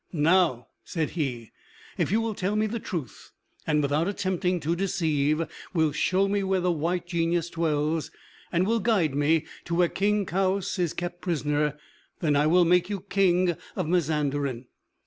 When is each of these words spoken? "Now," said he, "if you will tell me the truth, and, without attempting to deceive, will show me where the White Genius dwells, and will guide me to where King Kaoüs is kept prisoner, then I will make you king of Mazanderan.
"Now," 0.13 0.65
said 0.83 1.11
he, 1.11 1.51
"if 1.95 2.11
you 2.11 2.21
will 2.21 2.33
tell 2.33 2.55
me 2.55 2.65
the 2.65 2.79
truth, 2.79 3.33
and, 3.67 3.83
without 3.83 4.07
attempting 4.07 4.59
to 4.61 4.75
deceive, 4.75 5.43
will 5.75 5.91
show 5.91 6.27
me 6.27 6.41
where 6.41 6.59
the 6.59 6.71
White 6.71 7.05
Genius 7.05 7.51
dwells, 7.51 8.09
and 8.51 8.65
will 8.65 8.79
guide 8.79 9.13
me 9.13 9.45
to 9.65 9.75
where 9.75 9.89
King 9.89 10.25
Kaoüs 10.25 10.79
is 10.79 10.93
kept 10.93 11.21
prisoner, 11.21 11.77
then 12.19 12.35
I 12.35 12.47
will 12.47 12.65
make 12.65 12.89
you 12.89 13.01
king 13.01 13.55
of 13.75 13.85
Mazanderan. 13.85 14.65